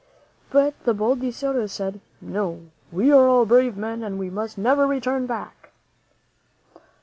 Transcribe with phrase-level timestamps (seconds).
[0.49, 2.61] But the bold De Soto said, "No;
[2.91, 5.73] we are all brave men and we must never turn back."